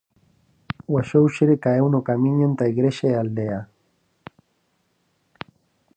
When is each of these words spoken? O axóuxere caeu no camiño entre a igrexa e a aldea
O 0.91 0.93
axóuxere 1.01 1.61
caeu 1.65 1.85
no 1.91 2.01
camiño 2.09 2.43
entre 2.49 2.63
a 2.65 2.71
igrexa 2.73 3.05
e 3.09 3.13
a 3.15 3.21
aldea 3.23 3.59